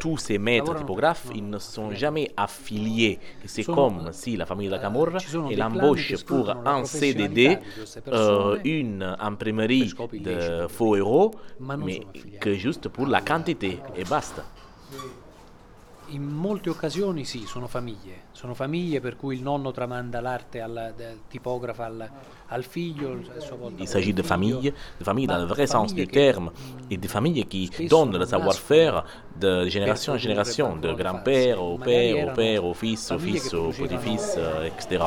Tous 0.00 0.16
ces 0.16 0.38
maîtres 0.38 0.74
typographes, 0.74 1.28
ils 1.34 1.48
ne 1.48 1.58
sont 1.58 1.90
jamais 1.92 2.30
affiliés. 2.36 3.18
C'est 3.44 3.64
comme 3.64 4.08
si 4.12 4.36
la 4.36 4.44
famille 4.44 4.68
de 4.68 4.76
Camorra 4.78 5.18
et 5.18 5.32
dei 5.32 5.54
clan 5.54 5.68
l'embauche 5.70 6.14
che 6.16 6.24
pour 6.24 6.46
la 6.46 6.60
un 6.64 6.84
CDD, 6.84 7.58
euh, 8.08 8.58
une 8.64 9.16
imprimerie 9.20 9.92
de 10.12 10.66
faux 10.68 10.96
euros, 10.96 11.30
mais 11.60 12.00
que 12.40 12.54
juste 12.54 12.88
pour 12.88 13.06
la 13.06 13.20
quantité. 13.20 13.78
Et 13.96 14.04
basta. 14.04 14.44
In 16.10 16.22
molte 16.22 16.70
occasioni 16.70 17.24
sì, 17.24 17.46
sono 17.46 17.66
famiglie, 17.66 18.26
sono 18.30 18.54
famiglie 18.54 19.00
per 19.00 19.16
cui 19.16 19.34
il 19.34 19.42
nonno 19.42 19.72
tramanda 19.72 20.20
l'arte 20.20 20.60
al 20.60 20.94
tipografo 21.28 21.82
al, 21.82 22.08
al 22.46 22.62
figlio, 22.62 23.18
a 23.36 23.40
sua 23.40 23.56
volta 23.56 23.82
Il 23.82 23.88
s'agit 23.88 24.14
de 24.14 24.22
familles, 24.22 24.72
de 24.98 25.04
familles 25.04 25.26
dans 25.26 25.38
le 25.38 25.46
vrai 25.46 25.66
sens 25.66 25.90
famiglie 25.90 26.06
du 26.06 26.12
che, 26.12 26.20
terme, 26.20 26.52
mh, 26.52 26.92
et 26.92 26.96
des 26.98 27.08
familles 27.08 27.44
qui 27.48 27.68
donnent 27.88 28.16
le 28.16 28.24
savoir-faire 28.24 29.04
de 29.34 29.66
génération 29.66 30.12
en 30.12 30.16
génération, 30.16 30.76
de 30.76 30.92
grand-père 30.92 31.60
au 31.60 31.76
père, 31.76 32.28
au 32.28 32.32
père, 32.32 32.64
au 32.64 32.72
fils, 32.74 33.10
au 33.10 33.18
famiglie 33.18 33.40
fils, 33.40 33.50
che 33.50 33.56
au 33.56 33.70
petit-fils, 33.72 34.34
euh, 34.38 34.64
etc. 34.64 35.06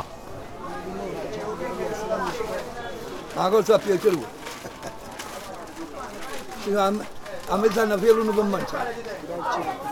Ma 3.35 3.49
cosa 3.49 3.79
piacerebbe? 3.79 4.25
Fino 6.57 6.79
a, 6.79 6.91
a 7.47 7.55
mezz'anno 7.57 7.97
fiero 7.97 8.21
non 8.21 8.33
può 8.33 8.43
mangiare. 8.43 9.88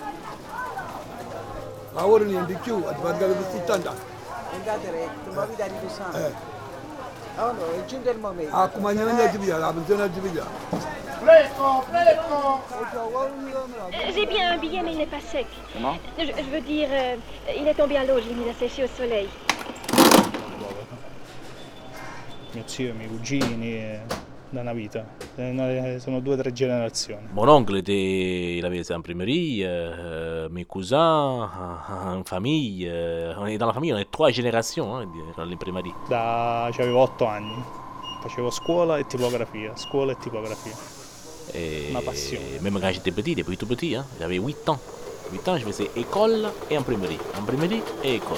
70 3.68 3.90
anni. 3.90 4.00
Andate 4.54 4.92
retto, 4.92 5.32
ma 5.34 5.46
vi 5.46 5.56
date 5.56 5.74
di 5.82 5.90
sangue. 5.90 6.28
Eh. 6.28 6.56
Oh 7.40 7.52
no, 7.52 7.72
è 7.72 7.86
giunto 7.86 8.10
il 8.10 8.18
momento. 8.18 8.56
Accompagnamento 8.56 9.22
a 9.22 9.32
Giulia, 9.32 9.58
la 9.58 9.74
pensione 9.74 10.04
a 10.04 10.12
Giulia. 10.12 10.46
Fresco, 11.20 11.84
fresco! 11.90 12.62
J'ai 14.14 14.26
bien 14.26 14.52
un 14.54 14.60
billet, 14.60 14.82
mais 14.82 14.92
il 14.94 14.98
n'est 14.98 15.10
pas 15.10 15.20
sec. 15.20 15.46
Comment? 15.74 15.98
Je, 16.18 16.26
je 16.26 16.50
veux 16.50 16.62
dire, 16.62 16.88
euh, 16.92 17.16
il 17.56 17.68
est 17.68 17.74
tombé 17.74 17.98
à 17.98 18.06
l'eau, 18.06 18.20
je 18.20 18.30
l'ai 18.30 18.36
mis 18.36 18.50
à 18.50 18.54
sécher 18.54 18.86
au 18.86 18.88
soleil. 18.88 19.28
Mio 22.54 22.64
zio 22.66 22.94
miei 22.94 23.08
cugini, 23.10 23.76
eh, 23.76 24.00
da 24.50 24.62
una 24.62 24.74
vita. 24.74 25.06
Eh, 25.36 25.98
Sono 26.00 26.20
due 26.20 26.34
o 26.34 26.38
tre 26.38 26.52
generazioni. 26.54 27.28
Mon 27.32 27.48
oncle 27.48 27.78
était, 27.78 27.94
il 28.58 28.66
avait 28.66 28.84
sa 28.84 28.96
imprimerie, 28.96 29.64
euh, 29.64 30.48
mes 30.50 30.66
cousins, 30.66 31.44
euh, 31.44 32.16
une 32.16 32.24
famille. 32.26 32.88
euh, 32.88 33.34
on 33.38 33.46
est 33.46 33.58
dans 33.58 33.68
la 33.68 33.74
famille, 33.74 33.94
on 33.94 33.98
est 33.98 34.10
trois 34.10 34.32
générations 34.32 34.96
hein, 34.96 35.06
dans 35.36 35.46
l'imprimerie. 35.46 35.94
Da 36.08 36.66
avevo 36.66 37.00
otto 37.02 37.26
anni. 37.26 37.64
Facevo 38.22 38.50
scuola 38.50 38.98
e 38.98 39.06
tipografia, 39.06 39.72
scuola 39.76 40.14
e 40.14 40.18
tipografia. 40.18 40.74
Et 41.54 41.92
Ma 41.92 42.02
passion. 42.02 42.40
Même 42.62 42.80
quand 42.80 42.92
j'étais 42.92 43.12
petit, 43.12 43.36
depuis 43.36 43.58
tout 43.58 43.68
petit, 43.68 43.96
hein, 43.96 44.06
j'avais 44.20 44.38
8 44.38 44.68
ans. 44.70 44.80
8 45.32 45.48
ans, 45.48 45.58
je 45.58 45.64
faisais 45.66 45.90
école 45.96 46.50
et 46.70 46.76
imprimerie. 46.76 47.20
Imprimerie 47.38 47.82
et 48.04 48.16
école. 48.16 48.38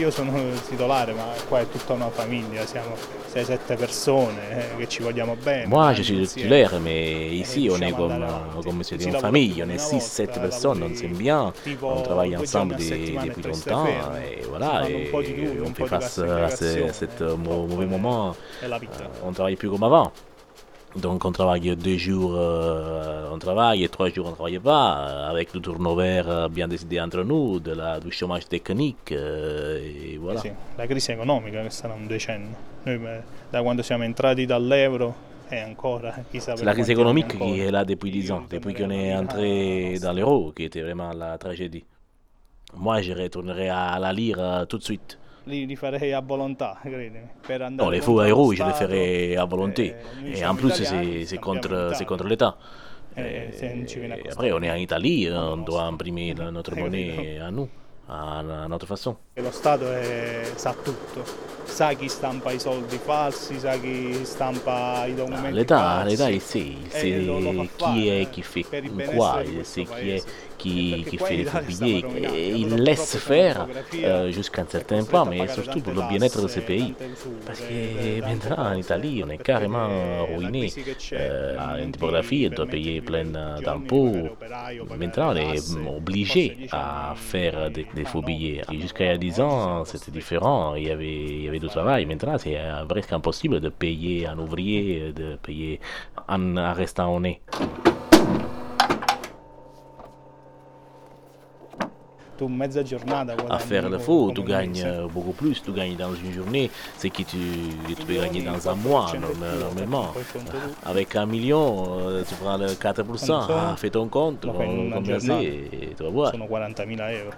Io 0.00 0.10
sono 0.10 0.32
titolare, 0.66 1.12
ma 1.12 1.26
qua 1.46 1.60
è 1.60 1.68
tutta 1.68 1.92
una 1.92 2.08
famiglia, 2.08 2.64
siamo 2.64 2.94
6-7 3.34 3.76
persone 3.76 4.72
eh, 4.72 4.76
che 4.78 4.88
ci 4.88 5.02
vogliamo 5.02 5.36
bene. 5.36 5.66
Moi, 5.66 5.92
je 5.94 6.02
suis 6.02 6.18
le 6.18 6.26
titulaire, 6.26 6.78
mais 6.78 7.30
ici, 7.30 7.68
on 7.68 7.82
est 7.82 7.94
comme, 7.94 8.12
euh, 8.12 8.62
comme 8.64 8.82
si 8.82 8.94
une 8.94 9.18
famille. 9.18 9.62
On 9.62 9.68
est 9.68 9.74
una 9.74 9.98
6-7 9.98 10.24
volta, 10.24 10.40
personnes, 10.40 10.82
on 10.82 10.94
s'aime 10.96 11.16
bien. 11.16 11.52
On 11.82 12.00
travaille 12.00 12.34
ensemble 12.34 12.76
depuis 12.76 13.14
e 13.14 13.46
longtemps. 13.46 13.86
Et 13.86 14.42
voilà, 14.48 14.88
et 14.88 15.12
on 15.62 15.74
fait 15.74 15.86
face 15.86 16.18
à 16.18 16.48
ce 16.48 16.90
cet, 16.92 17.20
euh, 17.20 17.36
mau- 17.36 17.66
mauvais 17.66 17.84
moment. 17.84 18.34
Euh, 18.62 18.78
on 19.22 19.32
travaille 19.32 19.56
plus 19.56 19.68
comme 19.68 19.82
avant. 19.82 20.12
Donc 20.96 21.24
on 21.24 21.30
travaille 21.32 21.76
deux 21.76 21.96
jours, 21.96 22.34
euh, 22.34 23.30
on 23.32 23.38
travaille 23.38 23.84
et 23.84 23.88
trois 23.88 24.08
jours 24.08 24.26
on 24.26 24.30
ne 24.30 24.34
travaille 24.34 24.58
pas, 24.58 25.08
euh, 25.08 25.30
avec 25.30 25.54
le 25.54 25.60
turnover 25.60 26.22
euh, 26.26 26.48
bien 26.48 26.66
décidé 26.66 27.00
entre 27.00 27.22
nous, 27.22 27.60
de 27.60 27.72
la, 27.72 28.00
du 28.00 28.10
chômage 28.10 28.46
technique, 28.48 29.12
euh, 29.12 29.78
et 29.78 30.18
voilà. 30.18 30.40
Sì, 30.40 30.50
la 30.76 30.86
crisi 30.86 31.12
economica 31.12 31.62
che 31.62 31.70
sarà 31.70 31.94
un 31.94 32.06
decennio. 32.08 32.56
Noi 32.82 32.94
eh, 33.06 33.22
da 33.50 33.62
quando 33.62 33.82
siamo 33.82 34.02
entrati 34.02 34.46
dall'euro 34.46 35.28
C'est 35.50 35.74
per 35.74 36.64
la 36.64 36.72
crise 36.74 36.90
économique 36.90 37.36
qui 37.36 37.58
est 37.58 37.72
là 37.72 37.84
depuis 37.84 38.12
10 38.12 38.30
ans, 38.30 38.44
depuis 38.48 38.72
qu'on 38.72 38.90
est 38.90 39.12
entré 39.16 39.98
dans 40.00 40.12
l'euro, 40.12 40.52
qui 40.52 40.62
était 40.62 40.80
vraiment 40.80 41.12
la 41.12 41.38
tragédie. 41.38 41.84
Moi, 42.76 43.02
je 43.02 43.12
retournerai 43.12 43.68
à 43.68 43.98
la 43.98 44.12
lire 44.12 44.36
euh, 44.38 44.64
tout 44.64 44.78
de 44.78 44.84
suite. 44.84 45.18
Li, 45.44 45.66
li 45.66 45.76
farei 45.76 46.12
a 46.12 46.20
volontà, 46.20 46.78
credimi. 46.82 47.28
Per 47.46 47.62
andare 47.62 48.00
Stato, 48.00 48.72
ferai 48.74 49.36
à 49.36 49.44
volonté. 49.44 49.96
nous 50.20 50.28
Et 50.32 50.36
siamo 50.36 50.52
en 50.52 50.56
plus, 50.56 50.74
italiani, 50.80 51.24
c'est 51.24 51.38
contre, 51.38 52.26
l'État. 52.26 52.56
Eh, 53.16 53.50
a 53.52 54.16
Et 54.16 54.30
après, 54.30 54.52
on 54.52 54.62
est 54.62 54.70
en 54.70 54.76
Italie, 54.76 55.28
on 55.30 55.64
doit 55.64 55.84
imprimer 55.84 56.34
notre 56.34 56.74
Eh, 56.76 56.80
monnaie 56.80 57.38
à 57.40 57.50
nous, 57.50 57.68
à, 58.08 58.40
à 58.64 58.68
notre 58.68 58.86
façon. 58.86 59.16
Lo 59.40 59.50
Stato 59.50 59.90
è- 59.92 60.50
sa 60.56 60.74
tutto, 60.74 61.24
sa 61.64 61.92
chi 61.94 62.08
stampa 62.08 62.50
i 62.52 62.58
soldi 62.58 62.98
falsi, 62.98 63.58
sa 63.58 63.76
chi 63.78 64.18
stampa 64.24 65.06
i 65.06 65.14
documenti 65.14 65.52
L'État, 65.54 65.78
falsi. 65.78 66.08
l'État, 66.10 66.28
il 66.28 66.40
sait, 66.40 66.58
il 67.06 67.14
E 67.20 67.24
lo- 67.24 67.38
lo 67.40 67.52
fa 67.52 67.62
sait 67.62 67.70
qui 67.76 67.84
fare 67.84 68.20
est 68.20 68.30
qui 68.30 68.42
fait 68.42 68.66
per 68.68 68.84
il 68.84 68.90
quoi, 69.14 69.42
sait 69.62 69.84
qui 69.84 70.10
est 70.10 70.24
qui, 70.60 71.04
qui 71.08 71.16
fait 71.16 71.36
les 71.38 71.44
faux 71.46 71.60
billets. 71.62 72.04
Et 72.34 72.50
il 72.50 72.74
laisse 72.74 73.16
faire 73.16 73.66
euh, 73.94 74.30
jusqu'à 74.30 74.60
un 74.60 74.66
certain 74.68 75.04
point, 75.04 75.24
mais 75.24 75.48
surtout 75.48 75.80
pour 75.80 75.94
le 75.94 76.02
bien-être 76.06 76.42
de 76.42 76.48
ces 76.48 76.60
pays. 76.60 76.94
Parce 77.46 77.60
que 77.60 78.20
maintenant, 78.20 78.66
en 78.66 78.74
Italie, 78.74 79.22
on 79.24 79.30
est 79.30 79.38
carrément 79.42 79.88
ruiné. 80.36 80.70
Euh, 81.14 81.84
ti 81.86 81.92
typographie, 81.92 82.44
elle 82.44 82.52
doit 82.54 82.66
payer 82.66 83.00
plein 83.00 83.24
d'impôts. 83.24 84.28
Maintenant, 84.98 85.32
on 85.32 85.36
est 85.36 85.58
obligé 85.96 86.58
à 86.70 87.14
faire 87.16 87.70
des, 87.70 87.86
des 87.94 88.04
faux 88.04 88.20
billets. 88.20 88.60
Et 88.70 88.78
Jusqu'à 88.80 89.04
il 89.04 89.08
y 89.08 89.14
a 89.14 89.16
10 89.30 89.40
ans, 89.40 89.84
c'était 89.84 90.10
différent. 90.10 90.74
Il 90.74 90.84
y 90.84 90.90
avait, 90.90 91.12
il 91.14 91.44
y 91.44 91.48
avait 91.48 91.58
du 91.58 91.68
travail. 91.68 92.04
Maintenant, 92.06 92.36
c'est 92.38 92.56
euh, 92.58 92.84
presque 92.86 93.12
impossible 93.12 93.60
de 93.60 93.68
payer 93.68 94.26
un 94.26 94.38
ouvrier, 94.38 95.12
de 95.12 95.36
payer 95.36 95.80
en, 96.28 96.56
en 96.56 96.72
restant 96.72 97.14
au 97.14 97.20
nez. 97.20 97.40
À 103.50 103.58
faire 103.58 103.90
le 103.90 103.98
faux, 103.98 104.32
tu 104.34 104.40
un 104.40 104.44
gagnes 104.44 104.82
euh, 104.86 105.06
beaucoup 105.08 105.32
plus. 105.32 105.62
Tu 105.62 105.72
gagnes 105.72 105.94
dans 105.96 106.14
une 106.14 106.32
journée 106.32 106.70
ce 106.98 107.08
que 107.08 107.22
tu, 107.22 107.36
tu 107.86 107.94
peux 108.06 108.14
gagner 108.14 108.40
dans 108.42 108.66
un 108.66 108.74
mois, 108.74 109.12
normal- 109.20 109.58
normalement. 109.60 110.12
Avec 110.86 111.14
un 111.16 111.26
million, 111.26 111.98
euh, 112.08 112.22
tu 112.26 112.34
prends 112.36 112.56
le 112.56 112.68
4%. 112.68 113.04
Quanto 113.26 113.52
Ah, 113.52 113.74
fais 113.76 113.90
ton 113.90 114.08
compte, 114.08 114.46
combien 114.94 115.18
c'est, 115.20 115.44
et 115.44 115.94
tu 115.94 116.02
vas 116.02 116.08
voir. 116.08 116.30
Sono 116.32 116.46
40.000 116.46 116.96
euro. 117.24 117.30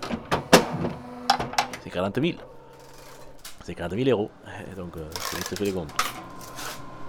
C'est 1.80 1.81
40 1.92 2.20
000. 2.20 2.38
C'est 3.64 3.74
40 3.74 3.92
000 3.94 4.08
euros. 4.10 4.30
Donc, 4.76 4.96
euh, 4.96 5.04
c'est 5.20 5.36
vite 5.36 5.58
fait 5.58 5.64
les 5.64 5.72
comptes. 5.72 5.92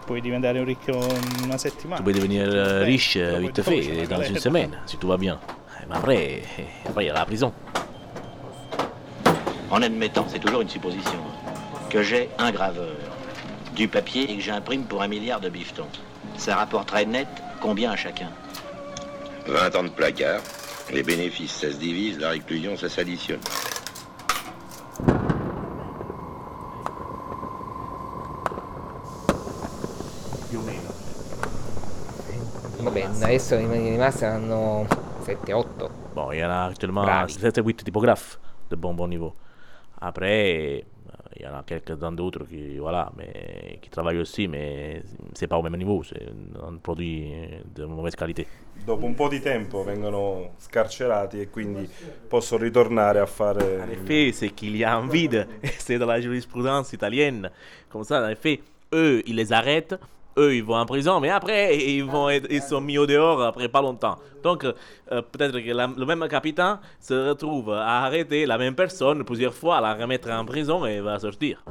Puoi 0.05 0.19
diventare 0.19 0.57
un 0.57 0.65
ricco 0.65 0.91
in 0.91 1.45
una 1.45 1.57
settimana. 1.57 1.97
Tu 1.97 2.03
peux 2.03 2.11
devenir 2.13 2.45
euh, 2.45 2.83
riche 2.83 3.15
euh, 3.15 3.39
vite 3.39 3.61
fait 3.61 4.05
dans 4.05 4.21
une 4.21 4.37
semaine, 4.37 4.77
si 4.85 4.97
tout 4.97 5.07
va 5.07 5.17
bien. 5.17 5.39
Eh, 5.81 5.85
Mais 5.89 5.95
après, 5.95 6.41
eh, 6.59 6.89
après, 6.89 7.05
il 7.05 7.07
y 7.07 7.09
a 7.09 7.13
la 7.13 7.25
prison. 7.25 7.53
En 9.71 9.81
admettant, 9.81 10.25
c'est 10.27 10.39
toujours 10.39 10.61
une 10.61 10.69
supposition, 10.69 11.19
que 11.89 12.03
j'ai 12.03 12.29
un 12.37 12.51
graveur, 12.51 12.95
du 13.75 13.87
papier 13.87 14.29
et 14.29 14.35
que 14.35 14.41
j'imprime 14.43 14.83
pour 14.83 15.01
un 15.01 15.07
milliard 15.07 15.39
de 15.39 15.49
bifetons. 15.49 15.87
Ça 16.37 16.57
rapporterait 16.57 17.05
net 17.05 17.27
combien 17.61 17.91
à 17.91 17.95
chacun? 17.95 18.29
20 19.47 19.75
ans 19.75 19.83
de 19.83 19.89
placard, 19.89 20.41
les 20.91 21.01
bénéfices 21.03 21.53
ça 21.53 21.71
se 21.71 21.77
divise, 21.77 22.19
la 22.19 22.29
réclusion 22.31 22.75
ça 22.75 22.89
s'additionne. 22.89 23.39
Adesso 33.33 33.55
i 33.55 33.65
rimasti 33.65 34.19
saranno 34.19 34.85
7-8. 35.25 35.89
Bon, 36.13 36.31
il 36.31 36.37
y 36.37 36.43
en 36.43 36.51
a 36.51 36.65
actuellement 36.65 37.03
Bravi. 37.03 37.31
7 37.31 37.61
8 37.63 37.83
typographes 37.83 38.39
de 38.69 38.75
bon 38.75 38.93
bon 38.93 39.07
niveau. 39.07 39.33
Après, 39.99 40.83
euh, 40.83 41.17
il 41.35 41.41
y 41.41 41.47
en 41.47 41.55
a 41.55 41.63
quelques-uns 41.63 42.11
d'autres 42.11 42.45
qui, 42.47 42.77
voilà, 42.77 43.11
mais, 43.17 43.79
qui 43.81 43.89
travaillent 43.89 44.19
aussi, 44.19 44.47
mais 44.47 45.01
c'est 45.33 45.47
pas 45.47 45.57
au 45.57 45.63
même 45.63 45.75
niveau, 45.77 46.03
c'est 46.03 46.29
un 46.61 46.77
produit 46.77 47.31
de 47.73 47.85
mauvaise 47.85 48.15
qualité. 48.15 48.45
Dopo 48.85 49.07
un 49.07 49.15
po' 49.15 49.29
di 49.29 49.39
tempo 49.39 49.83
vengono 49.83 50.51
scarcerati 50.57 51.41
e 51.41 51.49
quindi 51.49 51.89
possono 52.27 52.63
ritornare 52.63 53.19
a 53.19 53.25
fare... 53.25 53.81
En 53.81 53.89
effet, 53.89 54.31
c'est 54.31 54.49
qu'il 54.49 54.75
y 54.75 54.83
a 54.83 54.93
un 54.93 55.07
vide, 55.07 55.47
c'est 55.79 55.97
dans 55.99 56.05
la 56.05 56.21
jurisprudence 56.21 56.93
italienne. 56.93 57.49
Comme 57.89 58.03
ça, 58.03 58.21
en 58.21 58.29
effet, 58.29 58.61
eux, 58.93 59.23
ils 59.25 59.35
les 59.35 59.53
arrêtent, 59.53 59.97
eux, 60.37 60.55
ils 60.55 60.63
vont 60.63 60.75
en 60.75 60.85
prison, 60.85 61.19
mais 61.19 61.29
après, 61.29 61.77
ils, 61.77 62.03
vont 62.03 62.29
ils 62.29 62.61
sont 62.61 62.81
mis 62.81 62.97
au 62.97 63.05
dehors 63.05 63.41
après 63.41 63.67
pas 63.67 63.81
longtemps. 63.81 64.17
Donc, 64.43 64.63
euh, 64.65 64.73
peut-être 65.31 65.59
que 65.59 65.99
le 65.99 66.05
même 66.05 66.27
capitaine 66.27 66.79
se 66.99 67.29
retrouve 67.29 67.71
à 67.71 68.03
arrêter 68.03 68.45
la 68.45 68.57
même 68.57 68.75
personne 68.75 69.23
plusieurs 69.23 69.53
fois, 69.53 69.77
à 69.77 69.81
la 69.81 69.93
remettre 69.93 70.29
en 70.29 70.45
prison 70.45 70.85
et 70.85 70.99
va 70.99 71.19
sortir. 71.19 71.63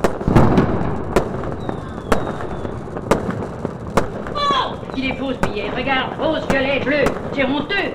Oh 4.35 4.75
Il 4.97 5.11
est 5.11 5.15
faux 5.15 5.33
ce 5.33 5.49
billet, 5.49 5.71
regarde, 5.71 6.19
rose, 6.19 6.47
violet, 6.51 6.81
bleu, 6.81 7.05
c'est 7.35 7.45
honteux 7.45 7.93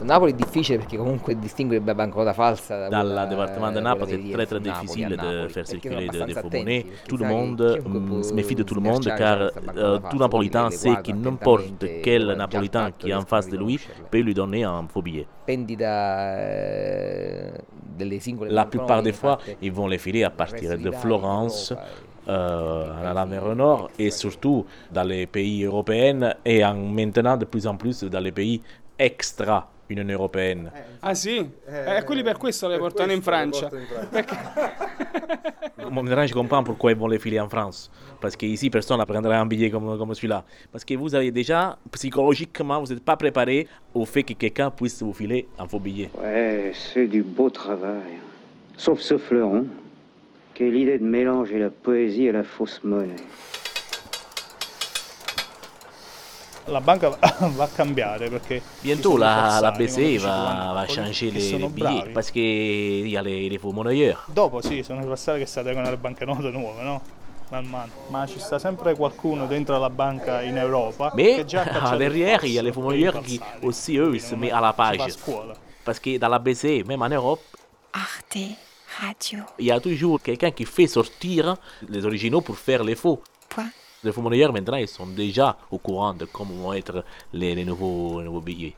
Su 0.00 0.06
Napoli 0.06 0.32
è 0.32 0.34
difficile 0.34 0.78
perché 0.78 0.96
comunque 0.96 1.38
distinguere 1.38 1.84
la 1.84 2.32
falsa 2.32 2.88
da 2.88 3.02
le 3.02 3.26
département 3.28 3.70
Naples, 3.70 4.08
c'est 4.08 4.32
très 4.32 4.46
très 4.46 4.60
difficile 4.60 5.14
de 5.14 5.46
faire 5.48 5.66
circuler 5.66 6.08
des, 6.08 6.32
faux 6.32 6.48
monnaies. 6.48 6.86
Tout 7.06 7.18
le 7.18 7.26
monde 7.26 7.82
mm, 7.84 8.22
se 8.22 8.32
méfie 8.32 8.54
de 8.54 8.62
tout 8.62 8.74
le 8.74 8.80
monde 8.80 9.04
car 9.04 9.50
euh, 9.76 9.98
tout 10.08 10.16
Napolitain 10.16 10.70
sait 10.70 10.96
que 11.04 11.12
n'importe 11.12 11.84
quel 12.02 12.32
Napolitain 12.32 12.92
qui 12.92 13.10
est 13.10 13.14
en 13.14 13.26
face 13.26 13.50
de 13.50 13.58
lui 13.58 13.78
peut 14.10 14.20
lui 14.20 14.32
donner 14.32 14.64
un 14.64 14.86
faux 14.88 15.02
billet. 15.02 15.26
Eh, 15.46 15.58
La 18.48 18.64
plupart 18.64 19.02
des 19.02 19.12
fois, 19.12 19.36
ils 19.60 19.70
vont 19.70 19.86
les 19.86 19.98
filer 19.98 20.24
à 20.24 20.30
partir 20.30 20.78
de 20.78 20.90
Florence, 20.92 21.74
euh, 22.26 23.10
à 23.10 23.12
la 23.12 23.26
mer 23.26 23.54
Nord, 23.54 23.90
et 23.98 24.10
surtout 24.10 24.64
dans 24.90 25.04
les 25.04 25.26
pays 25.26 25.64
européens, 25.64 26.36
et 26.42 26.64
en, 26.64 26.74
maintenant 26.74 27.36
de 27.36 27.44
plus 27.44 27.66
en 27.66 27.76
plus 27.76 28.02
dans 28.04 28.20
les 28.20 28.32
pays 28.32 28.62
extra 28.98 29.68
Union 29.90 30.08
européenne. 30.08 30.70
Ah 31.00 31.14
sì? 31.14 31.38
Eh, 31.66 32.02
quelli 32.04 32.22
per 32.22 32.36
questo 32.36 32.68
le 32.68 32.78
portano 32.78 33.12
in 33.12 33.22
Francia. 33.22 33.68
Perché- 34.10 34.36
Maintenant, 35.90 36.26
je 36.26 36.32
comprends 36.34 36.62
pourquoi 36.62 36.92
ils 36.92 36.96
vont 36.96 37.08
les 37.08 37.18
filer 37.18 37.40
en 37.40 37.48
France? 37.48 37.90
Parce 38.20 38.36
qu'ici, 38.36 38.70
personne 38.70 38.98
ne 39.00 39.04
prendra 39.04 39.38
un 39.40 39.46
billet 39.46 39.70
comme, 39.70 39.96
comme 39.98 40.14
celui-là. 40.14 40.44
Parce 40.70 40.84
que 40.84 40.94
vous 40.94 41.14
avez 41.14 41.30
déjà, 41.30 41.78
psychologiquement, 41.90 42.80
vous 42.82 42.92
n'êtes 42.92 43.02
pas 43.04 43.16
préparé 43.16 43.66
au 43.94 44.04
fait 44.04 44.22
que 44.22 44.34
quelqu'un 44.34 44.70
puisse 44.70 45.02
vous 45.02 45.12
filer 45.14 45.48
un 45.58 45.66
faux 45.66 45.80
billet. 45.80 46.10
Ouais, 46.22 46.72
c'est 46.74 47.06
du 47.06 47.22
beau 47.22 47.50
travail. 47.50 48.18
Sauf 48.76 49.00
ce 49.00 49.16
fleuron. 49.18 49.66
Quelle 50.54 50.76
idée 50.76 50.98
de 50.98 51.04
mélanger 51.04 51.58
la 51.58 51.70
poésie 51.70 52.26
et 52.26 52.32
la 52.32 52.44
fausse 52.44 52.80
monnaie. 52.84 53.16
La 56.66 56.80
banca 56.80 57.08
va 57.38 57.64
a 57.64 57.68
cambiare 57.68 58.28
perché... 58.28 58.62
Bientôt, 58.80 59.16
la, 59.16 59.58
la 59.60 59.70
BCE 59.72 60.16
a 60.16 60.20
va, 60.20 60.28
va 60.28 60.80
Napoli, 60.80 60.94
changer 60.94 61.32
che 61.32 61.38
les, 61.38 61.68
billets 61.68 62.12
parce 62.12 62.30
qu'il 62.30 63.08
y 63.08 63.16
a 63.16 63.22
les, 63.22 63.48
les 63.48 63.58
faux 63.58 63.72
monnayeurs. 63.72 64.24
Dopo 64.26 64.60
sì, 64.60 64.82
sono 64.82 65.00
i 65.02 65.38
che 65.38 65.46
si 65.46 65.58
adeguano 65.58 65.88
alle 65.88 65.96
banconote 65.96 66.50
nuove, 66.50 66.82
no? 66.82 67.00
Man 67.50 67.64
mano. 67.64 67.90
Ma 68.08 68.26
ci 68.26 68.38
sta 68.38 68.60
sempre 68.60 68.94
qualcuno 68.94 69.46
dentro 69.46 69.76
la 69.78 69.90
banca 69.90 70.40
in 70.42 70.56
Europa 70.56 71.10
Mais 71.14 71.36
che 71.36 71.44
già 71.46 71.62
ha 71.62 71.64
cacciato 71.68 71.94
il 71.94 71.98
derrière, 71.98 72.44
il 72.44 72.52
y 72.52 72.58
a 72.58 72.62
les 72.62 72.72
monnayeurs 72.72 73.20
qui 73.22 73.40
aussi, 73.62 73.96
eux, 73.96 74.16
se 74.18 74.36
mettent 74.36 74.52
à 74.52 74.60
la 74.60 74.68
a 74.68 74.72
page. 74.72 75.16
Parce 75.84 75.98
que 75.98 76.16
dans 76.18 76.28
la 76.28 76.38
BCE, 76.38 76.86
même 76.86 77.02
en 77.02 77.08
Europe, 77.08 77.40
Arte 77.92 78.56
Radio. 79.00 79.40
il 79.58 79.66
y 79.66 79.70
a 79.72 79.80
toujours 79.80 80.20
quelqu'un 80.20 80.52
qui 80.52 80.64
fait 80.64 80.86
sortir 80.86 81.56
les 81.88 82.04
originaux 82.04 82.40
pour 82.40 82.56
faire 82.56 82.84
les 82.84 82.94
faux. 82.94 83.20
Point. 83.48 83.70
Les 84.02 84.12
monnayeurs, 84.16 84.52
maintenant, 84.52 84.76
ils 84.76 84.88
sont 84.88 85.06
déjà 85.06 85.56
au 85.70 85.78
courant 85.78 86.14
de 86.14 86.24
comment 86.24 86.54
vont 86.54 86.72
être 86.72 87.04
les, 87.32 87.64
nouveaux, 87.64 88.20
les 88.20 88.24
nouveaux 88.24 88.40
billets. 88.40 88.74